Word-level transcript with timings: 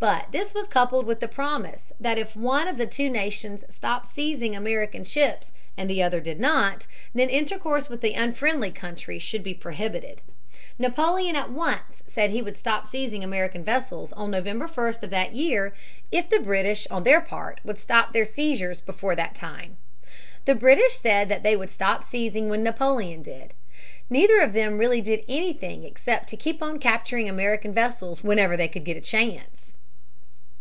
But 0.00 0.28
this 0.30 0.54
was 0.54 0.68
coupled 0.68 1.06
with 1.06 1.18
the 1.18 1.26
promise 1.26 1.90
that 1.98 2.18
if 2.20 2.36
one 2.36 2.68
of 2.68 2.76
the 2.76 2.86
two 2.86 3.10
nations 3.10 3.64
stopped 3.68 4.06
seizing 4.06 4.54
American 4.54 5.02
ships 5.02 5.50
and 5.76 5.90
the 5.90 6.04
other 6.04 6.20
did 6.20 6.38
not, 6.38 6.86
then 7.16 7.28
intercourse 7.28 7.88
with 7.88 8.00
the 8.00 8.14
unfriendly 8.14 8.70
country 8.70 9.18
should 9.18 9.42
be 9.42 9.54
prohibited. 9.54 10.20
Napoleon 10.78 11.34
at 11.34 11.50
once 11.50 12.04
said 12.06 12.30
that 12.30 12.34
he 12.34 12.42
would 12.42 12.56
stop 12.56 12.86
seizing 12.86 13.24
American 13.24 13.64
vessels 13.64 14.12
on 14.12 14.30
November 14.30 14.68
1 14.68 14.88
of 15.02 15.10
that 15.10 15.34
year 15.34 15.74
if 16.12 16.28
the 16.28 16.38
British, 16.38 16.86
on 16.92 17.02
their 17.02 17.20
part, 17.20 17.60
would 17.64 17.80
stop 17.80 18.12
their 18.12 18.24
seizures 18.24 18.80
before 18.80 19.16
that 19.16 19.34
time. 19.34 19.78
The 20.44 20.54
British 20.54 20.92
said 20.92 21.28
that 21.28 21.42
they 21.42 21.56
would 21.56 21.70
stop 21.70 22.04
seizing 22.04 22.48
when 22.48 22.62
Napoleon 22.62 23.20
did. 23.20 23.52
Neither 24.08 24.42
of 24.42 24.52
them 24.52 24.78
really 24.78 25.00
did 25.00 25.24
anything 25.26 25.82
except 25.82 26.28
to 26.28 26.36
keep 26.36 26.62
on 26.62 26.78
capturing 26.78 27.28
American 27.28 27.74
vessels 27.74 28.22
whenever 28.22 28.56
they 28.56 28.68
could 28.68 28.84
get 28.84 28.96
a 28.96 29.00
chance. 29.00 29.74